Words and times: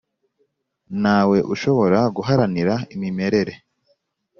Ntawe 1.01 1.37
ushobora 1.53 1.99
guharanira 2.15 2.73
imimerere 2.95 3.53